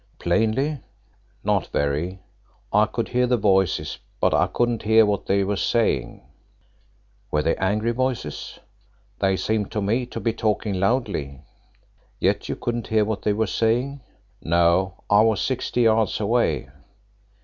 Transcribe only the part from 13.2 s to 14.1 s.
they were saying?"